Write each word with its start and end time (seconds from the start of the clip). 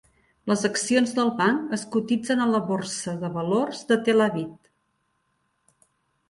Les 0.51 0.61
accions 0.67 1.11
del 1.17 1.27
banc 1.41 1.75
es 1.77 1.83
cotitzen 1.95 2.41
a 2.45 2.47
la 2.53 2.61
Borsa 2.71 3.13
de 3.25 3.31
Valors 3.37 3.85
de 3.93 3.99
Tel 4.09 4.25
Aviv. 4.27 4.57